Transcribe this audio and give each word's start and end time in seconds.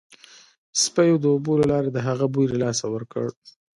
سپیو 0.83 1.15
د 1.21 1.25
اوبو 1.33 1.53
له 1.61 1.65
لارې 1.71 1.89
د 1.93 1.97
هغه 2.07 2.25
بوی 2.33 2.45
له 2.51 2.57
لاسه 2.63 2.85
ورکړ 2.93 3.27